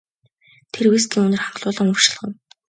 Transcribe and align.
Тэр 0.73 0.85
вискиний 0.93 1.25
үнэр 1.27 1.41
ханхлуулан 1.43 1.87
урагш 1.91 2.07
алхав. 2.09 2.31